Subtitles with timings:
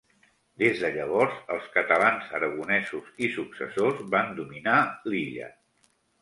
[0.59, 4.75] Des de llavors els catalans-aragonesos i successors van dominar
[5.13, 5.53] l'illa.